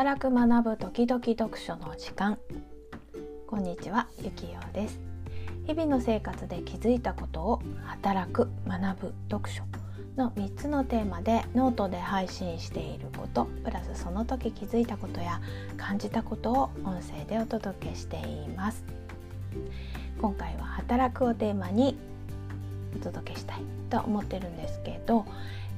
[0.00, 2.38] 働く学ぶ時々読書の時間。
[3.46, 4.98] こんにちはゆきようです。
[5.66, 9.62] 日々の生活で気づいたことを働く学ぶ読書
[10.16, 15.38] の3つのテーマでノートで配信していることプラスその時気づいたことや
[15.76, 18.82] 感じたことを音声でお届けしています。
[20.18, 21.98] 今回は働くをテーマに
[22.94, 25.24] お届けしたいと思ってるんですけど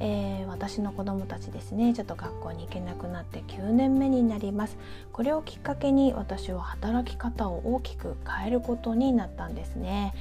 [0.01, 4.77] えー、私の子供たちですねちょっと学校に行けなくなって9年目になります。
[5.13, 10.13] これをきっかけに私は働き方を大きく変えることになったんですね。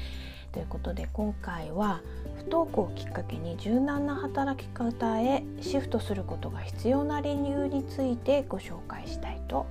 [0.51, 2.01] ということで今回は
[2.37, 9.65] 不登校をきっかけに柔軟な働き方へシフトすることが必要な理由についてご紹介したいと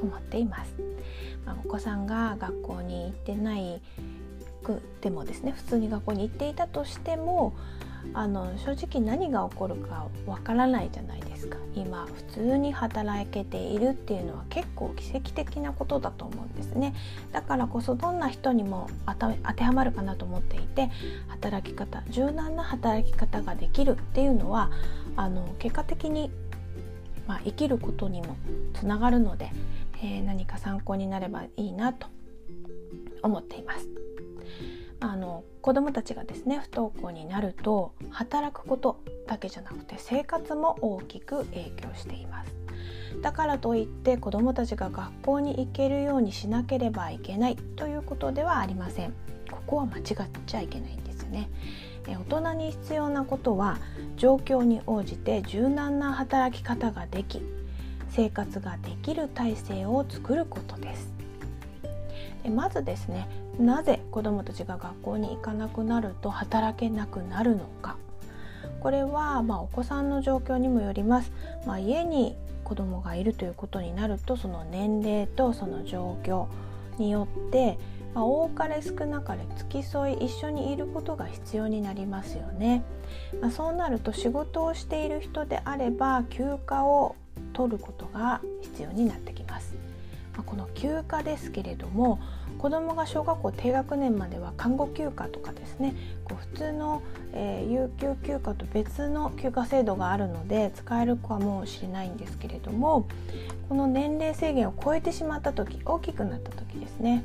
[0.00, 0.74] 思っています、
[1.44, 3.82] まあ、お子さんが学校に行ってない
[4.62, 7.54] くでもですね普通に学校に行っていたとしても
[8.14, 16.94] あの正直何が起こるかわからないじゃないですか今普通に働けているっていうのは結構奇跡的なことだと思うんですね
[17.32, 20.90] だからこそどんな人にも当てはまるかなと思っていて
[21.28, 24.70] 働き方柔軟な働き方ができるっていうのは
[25.16, 26.30] あの結果的に、
[27.26, 28.36] まあ、生きることにも
[28.74, 29.50] つながるので、
[30.02, 32.08] えー、何か参考になればいいなと
[33.22, 34.11] 思っています。
[35.02, 42.54] あの子どもたちがですね不登校になると働くことだけじゃなくて生活も大きく影響しています。
[43.20, 49.12] だからといって子どもたちが学校に行けるようにしなければいけないということではありません。
[49.50, 50.04] ここは間違っ
[50.46, 51.48] ちゃいけないんですよね
[52.06, 53.78] 大人に必要なことは
[54.16, 57.42] 状況に応じて柔軟な働き方ができ
[58.10, 61.21] 生活ができる体制を作ることです。
[62.50, 67.96] まずですねなぜ子どもたちが学校に行かなくなると働けなくなるのか。
[68.80, 71.32] これはまお子さんの状況にもよります、
[71.66, 76.46] まあ、家に子どもがいるということになるとその年齢とその状況
[76.98, 77.78] によって、
[78.14, 82.82] まあ、多かれ少なかれ付き添い一緒にいることが必要になりますよね、
[83.40, 87.16] まあ、そうなると仕事をしている人であれば休暇を
[87.52, 89.74] 取ることが必要になってきます、
[90.36, 92.20] ま、この休暇ですけれども
[92.58, 95.94] 子どもが小学校低学年までは看護休暇とかですね
[96.24, 103.06] こう普通の、えー、有給休暇と別の休暇制度があるので使えるかもしれないんですけれども
[103.68, 107.24] この年齢制限を超えてしまった時大きくなった時ですね、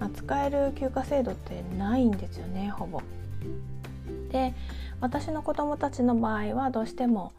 [0.00, 3.00] まあ、使える休暇制度ってないんですよねほぼ。
[4.30, 4.54] で
[5.00, 7.32] 私の子どもたちの場合はどうしても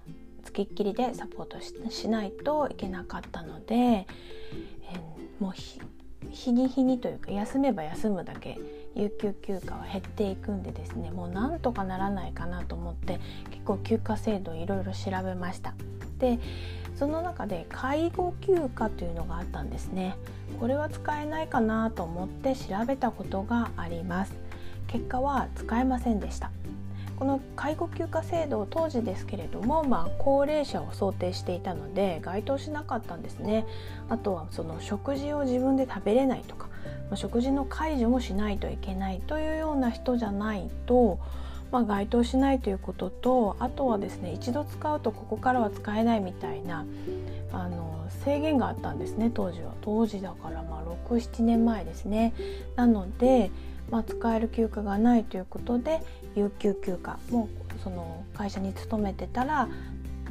[0.44, 1.58] つきっきりでサポート
[1.90, 4.08] しないといけなかったので、
[4.92, 5.54] えー、もう
[6.32, 8.60] 日に日にというか休めば休むだけ
[8.96, 13.20] 有給休暇は減っていくんでですねもうなんとかならないかなと思って
[13.52, 15.74] 結構休暇制度いろいろ調べました。
[16.20, 16.40] で
[16.96, 20.16] その中で介護休暇というのがあったんですね。
[20.62, 24.34] これは使えないかなと思って調べたことがあります。
[24.88, 26.52] 結果は使えませんでした。
[27.18, 33.66] この介護休暇制度当時ですけれども、まあ、高齢者を想定していたので該当しなかったんですね。
[34.10, 36.68] あとはその食事を自分で食べれないとか、
[37.10, 41.20] まあ、食事の介助もしないといけないというような人じゃないと、
[41.72, 46.86] まあ、該当しないということとあとはですね一度使うとここからは使えないみたいな
[47.54, 49.74] あの制限があったんですね当時は。
[49.82, 52.34] 当時だからまあ67年前ですね。
[52.76, 53.52] なので
[53.92, 56.02] まあ、使える休暇がないということで
[56.36, 57.50] 有給休暇も
[57.84, 59.68] その会社に勤めてたら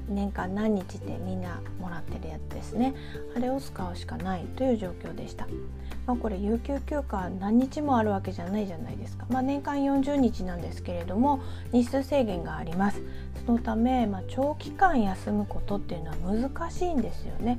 [0.08, 2.94] 年間何日でみんなもらってるやつですね。
[3.36, 5.46] あれを使うしかないという状況でした、
[6.06, 11.40] まあ、これ有給休暇何日もあるわけじゃないじゃないですか、まあ、年間40日なんですけれども
[11.72, 13.00] 日数制限があります。
[13.46, 16.16] そのため、まあ、長期間休むことっていうのは
[16.50, 17.58] 難しいんですよね。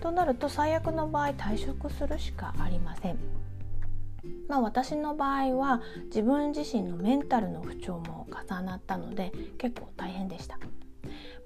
[0.00, 3.18] となると最悪の場合退職するしかありません。
[4.48, 10.58] まあ、私の場合は自分自身のメンタルの不調も重なったので結構大変でした。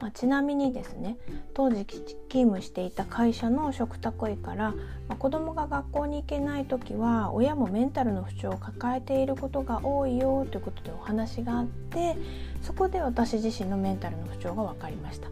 [0.00, 1.16] まあ、ちなみにですね
[1.54, 4.70] 当時勤務していた会社の食卓医から、
[5.06, 12.16] まあ、子どもが学校に行けない時は親もメンタルの不調を抱えていることが多いよということでお話があって
[12.62, 15.28] そこで私自身のメンタルの不調が分かりました。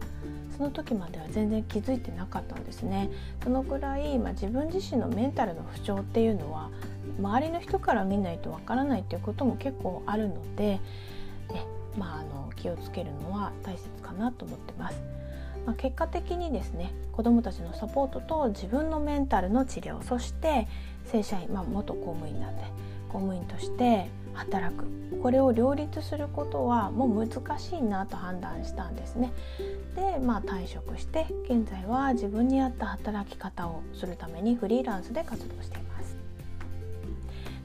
[0.55, 3.09] その時までは全然気づいてなかったんですね
[3.43, 6.69] そのぐらい、まあ、自分自身のメンタルの不調っていうのは
[7.19, 10.79] 周りの人から見ないとわからないっていうことも結構あるので、
[11.51, 11.65] ね
[11.97, 15.01] まあ、あの気をつけるのは大切かなと思ってます。
[15.65, 20.67] まあ、結果的にですね子どもたちのサポートと自分のメンタルの治療そして
[21.05, 22.63] 正社員、まあ、元公務員なんで
[23.09, 24.85] 公務員として働く
[25.21, 29.33] これを両立することはもう難しいなと判断したんですね。
[29.95, 35.90] でまあ退職して現在は自分に合った働き方をするためにフリーランスで活動しています。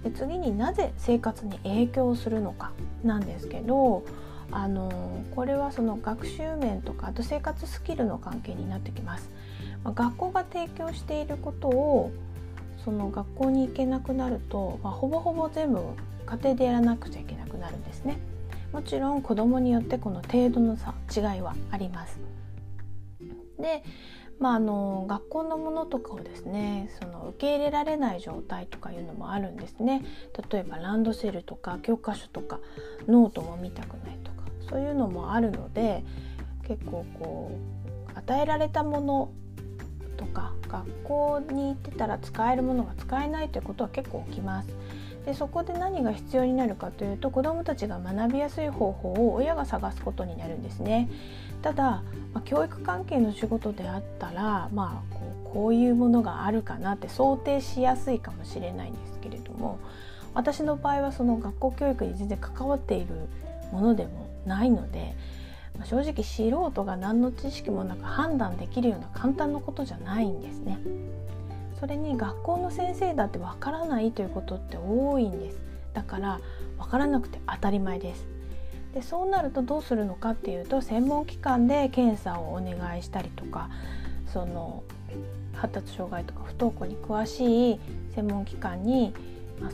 [0.07, 2.71] で次になぜ生活に影響するのか
[3.03, 4.05] なんですけど
[4.53, 9.29] あのこれはその学習面とかあと生活スキルの関係になってきます。
[9.83, 12.13] まあ、学校が提供していることを
[12.85, 15.81] その学校に行けなくなると、まあ、ほぼほぼ全部
[16.25, 18.19] 家庭でやらなくちゃいけなくなるんですね。
[18.73, 22.21] もちろん子供によってこの程度の差違いはあります。
[23.59, 23.83] で、
[24.39, 30.05] まあ、あの学校のものとかをですねそ受け入れられない状態とかいうのもあるんですね。
[30.51, 32.61] 例えばランドセルとか教科書とか
[33.07, 36.05] ノートも見たくないとかそういうのもあるので
[36.67, 37.51] 結構こ
[38.15, 39.31] う与えられたもの
[40.17, 44.69] とか学校に行ってたら使えるものが使えないということは結構起きます。
[45.27, 51.11] でそこで何が必要になるかというと子どもたちが学びやすい方法を親が探すことになるんですね。
[51.63, 55.21] ただ、まあ、教育関係の仕事であったら、まあ、こ
[55.51, 59.79] うこういうものがあるかなって想定しやすいかもしれないんですけれども
[60.35, 63.15] 私の場合はその学校教育に全然関わっている
[63.73, 65.17] ものでもないので
[65.79, 70.79] ま正直素人が何の知識もなく判断できるような簡単なことじゃないんですね。
[71.79, 75.61] それに学校の先生だってわからないということって多いんです。
[75.93, 76.41] だから
[76.79, 78.27] わからなくて当たり前です。
[78.97, 83.69] でそうなるとどうするのかっていうと専門機関で検査をお願いしたりとか
[84.33, 84.85] その
[85.53, 87.81] 発達障害とか不登校に詳しい
[88.15, 89.13] 専門機関に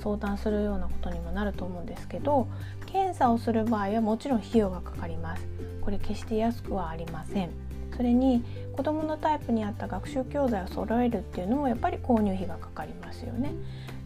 [0.02, 2.48] 相談するようなことにもなると思うんですけど
[2.86, 5.46] 検査をする場合はもちろん費用がかかります
[5.80, 7.50] これ決して安くはありません
[7.96, 8.42] それに
[8.76, 13.52] 子どものタイプに合った学習教材を揃えるっていうのもやっぱり購入費がかかりますよね。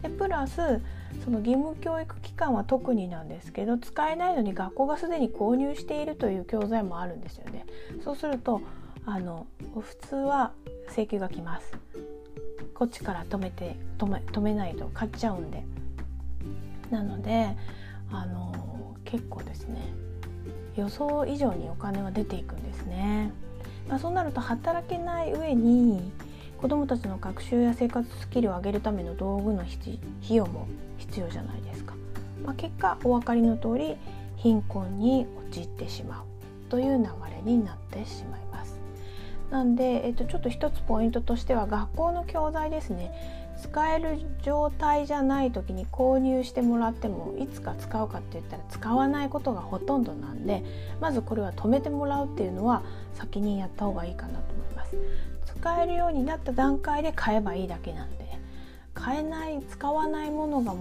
[0.01, 0.81] でプラス
[1.23, 7.65] その義務教育機関は特になんですけど使えないのに学校がすでに購入しているという教材もあるんですよね。
[8.03, 8.61] そうすると
[9.05, 10.51] あの普通は
[10.89, 11.71] 請求が来ます。
[12.73, 15.63] こっちから止めて止め止めないと買っちゃうんで。
[16.91, 17.55] なので
[18.11, 19.81] あの結構ですね
[20.75, 23.31] 予想以上にお金は出ていくんですね。
[23.87, 26.11] まあ、そうなると働けない上に
[26.61, 29.99] 子どもたちの学習や生活スキルを上げるための道具の費
[30.29, 30.67] 用も
[30.97, 31.93] 必要じゃないですか。
[32.43, 33.95] まあ、結果お分かりの通り
[34.37, 38.79] 貧困に陥ってしまうという流れになってしまいます。
[39.51, 50.63] なんで、えっと、ちょっと一つポイントとしては学校の教材ですね使える状態じゃない時に購入してもらってもいつか使うかって言ったら使わないことがほとんどなんで
[51.01, 52.83] まずこれは止めてもらうっていうのは
[53.13, 54.95] 先にやった方がいいかなと思います。
[55.45, 58.37] 使えるようになった段階で買えばいいだけなんで
[58.93, 60.73] 買えない使わないものが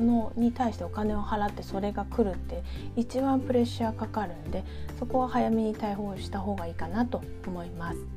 [0.00, 2.62] のに対してお金を払ってそれが来るって
[2.96, 4.64] 一番プレッシャーかかるんで
[4.98, 8.15] そこは早めに対応した方がいいかなと思います。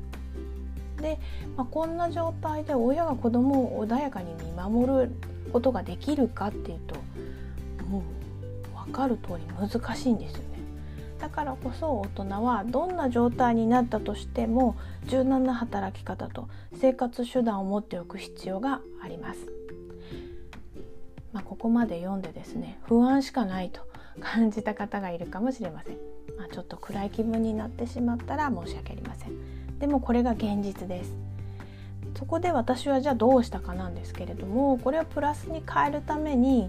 [1.00, 1.18] で、
[1.56, 5.10] まあ、こんな状態で親が子供を穏やかに見守る
[5.52, 6.94] ことができるかっていうと
[7.86, 10.60] もう分かる通り難しいんですよね。
[11.20, 14.76] だからこそ大人はどんな状態になったとしても
[15.06, 19.40] 柔軟な働き方と生活手段を持っておく必要があります。
[21.32, 23.82] まあ、ここまで読んでですね不安しかないと
[24.20, 25.96] 感じた方がいるかもしれません。
[26.38, 29.59] まあ、ちょっと暗い気分になってしまったら申し訳ありません。
[29.80, 31.12] でもこれが現実です
[32.16, 36.68] そこで私はじゃあどうしたかなんですけれどもこれをプラスに変えるために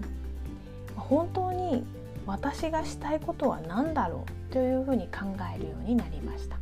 [0.96, 1.84] 本当に
[2.26, 6.56] 私がしたいことは何だろうというふうに考えるようになりました。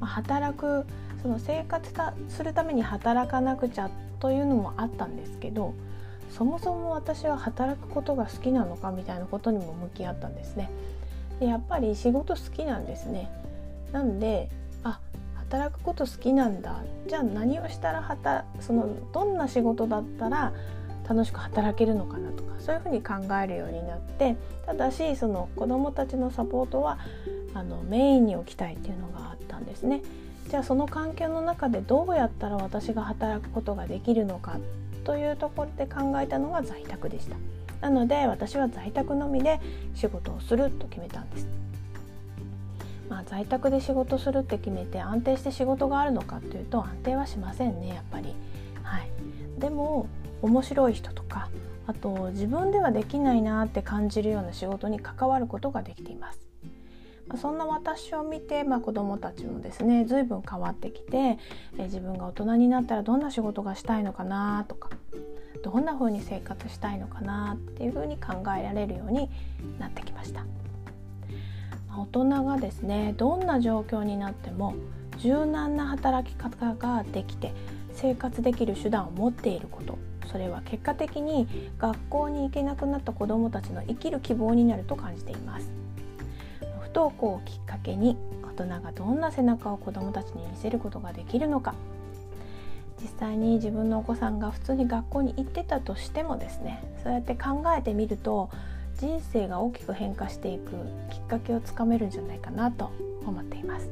[0.00, 0.86] ま、働く
[1.22, 1.92] その生活
[2.28, 5.74] するために働かなくちゃというのもあったんですけど
[6.30, 10.70] そもそも私は働くことが好きなのかみたいなことにも向き合ったんですね。
[11.40, 13.30] でやっぱり仕事好きなんですね。
[13.92, 14.48] なんで
[15.48, 20.52] 働くこと好きなんだじゃあ何をしたら働そのどんな仕事だったら
[21.08, 24.36] 楽しく働けるのかなとかそういうふうに考えるようになって
[24.66, 26.98] ただしその子どもたちのサポートは
[27.54, 30.02] あのメインに置きたいっていうのがあったんですね。
[30.50, 34.58] じゃあその環境の中でどうやったら私が働くことができるのか
[35.04, 37.36] というところで考えたのが在宅でした。
[37.80, 39.60] なので私は在宅のみで
[39.94, 41.46] 仕事をすると決めたんです。
[43.08, 48.34] まあ、在宅で仕事するって決めて安定して仕事があるのかっていうと安定はしませんねやっぱり。
[48.82, 49.10] はい、
[49.58, 50.06] でも
[50.40, 51.50] 面白い人とか
[51.86, 56.48] あと自分ではできないなって感じるような仕事に関わることができています。
[57.28, 61.38] まあ、そんな私を見て、まあ、子どもたちもですね随分変わってきて
[61.78, 64.88] え自分が大人になったらどんな仕事がしたいのかなとか
[65.62, 69.28] どんな風に生活したいのかなっていう風に考えられるように
[69.78, 70.46] なってきました
[71.98, 74.74] 大人がですねどんな状況になっても
[75.18, 77.52] 柔軟な働き方ができて
[77.94, 79.98] 生活できる手段を持っていること。
[80.30, 85.70] それは結果的に学校に行けなくなった子どもたちの生きる希望になると感じています。
[86.82, 91.74] 不登校をきっかけに大人がどんな背中を子どもたちに見せることができるのか。
[93.00, 98.50] 実際に自分のお子さんが普通に学校に行ってたとしてもですねそうやって考えてみると
[98.98, 100.72] 人生が大きく変化していく
[101.10, 102.90] きっかけをつかめるんじゃないかなと
[103.24, 103.88] 思っています。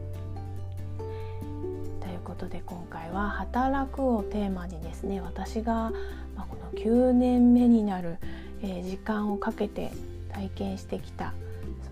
[2.01, 5.93] ということで今回は「働く」をテーマにですね私が、
[6.37, 8.19] ま、この9年目になる、
[8.63, 9.93] え、時間をかけて
[10.33, 11.33] 体験してきた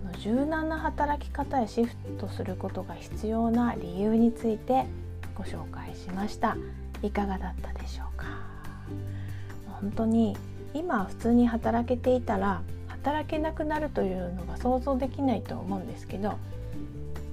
[0.02, 4.86] その柔軟な働き方へシフトすることが必要な理由について
[5.36, 6.56] ご紹介しました。
[7.06, 8.26] いかがだったでしょうか
[9.80, 10.36] 本当に
[10.72, 12.62] 今普通に働けていたら
[13.04, 16.38] 働けなくなるというのが想像できないと思うんですけど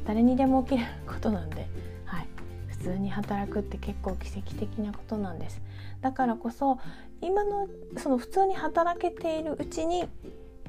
[0.06, 1.66] 誰にでも起きることなんで、
[2.04, 2.28] はい、
[2.68, 5.62] 普通に働くって結構奇跡的なことなんです。
[6.02, 6.80] だからこそ
[7.22, 10.10] 今のその普通に働けているうちに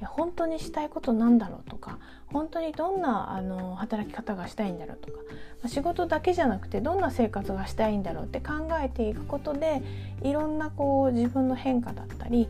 [0.05, 5.19] 本当にしたいことなんだろうとか本当にどんなあの働き方がしたいんだろうとか、
[5.63, 9.83] ま、仕事だけじゃなくてどんな生活がしたいんだろうって考えていくことで
[10.23, 12.49] いろんなこう自分の変化だったり、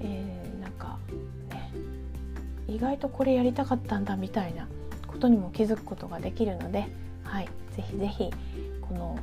[0.00, 0.37] えー、
[2.78, 4.68] 意外とこれやりたかったんだみたいな
[5.08, 6.86] ことにも気づくことができるので、
[7.24, 8.30] はい、ぜひぜひ
[8.80, 9.18] この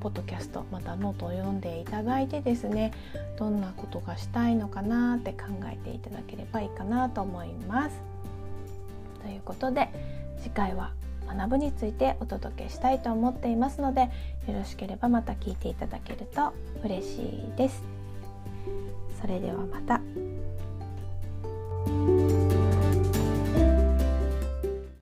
[0.00, 2.92] ポッドキャストまたノートを読んでいただいてですね
[3.38, 7.98] どんなことがしたいのかなって考えていただければいいかなと思います。
[9.22, 9.88] ということで
[10.42, 10.90] 次回は
[11.26, 14.08] 学ぶについてお届けしたいと思っていますのでよ
[14.48, 16.52] ろしければまた聞いていただけると
[16.84, 17.82] 嬉しいです。
[19.18, 22.41] それではまた。